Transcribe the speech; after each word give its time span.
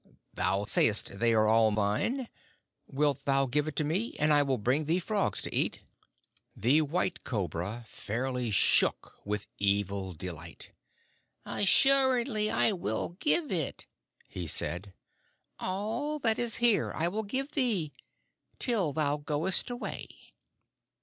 Thou 0.33 0.65
sayest 0.65 1.19
they 1.19 1.31
are 1.35 1.45
all 1.45 1.69
thine? 1.71 2.27
Wilt 2.87 3.23
thou 3.25 3.45
give 3.45 3.67
it 3.67 3.75
to 3.75 3.83
me, 3.83 4.15
and 4.17 4.33
I 4.33 4.41
will 4.41 4.57
bring 4.57 4.85
thee 4.85 4.97
frogs 4.97 5.43
to 5.43 5.53
eat?" 5.53 5.81
The 6.55 6.81
White 6.81 7.23
Cobra 7.23 7.85
fairly 7.87 8.49
shook 8.49 9.19
with 9.25 9.45
evil 9.59 10.13
delight. 10.13 10.71
"Assuredly 11.45 12.49
I 12.49 12.71
will 12.71 13.09
give 13.19 13.51
it," 13.51 13.85
he 14.27 14.47
said. 14.47 14.95
"All 15.59 16.17
that 16.17 16.39
is 16.39 16.55
here 16.55 16.91
I 16.95 17.07
will 17.07 17.21
give 17.21 17.51
thee 17.51 17.93
till 18.57 18.93
thou 18.93 19.17
goest 19.17 19.69
away." 19.69 20.07